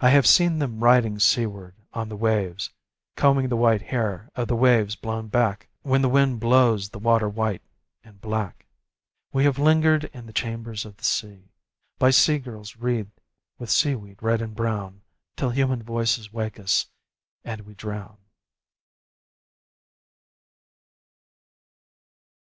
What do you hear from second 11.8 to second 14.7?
By sea girls wreathed with seaweed red and